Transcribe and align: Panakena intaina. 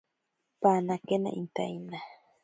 Panakena 0.61 1.29
intaina. 1.39 1.99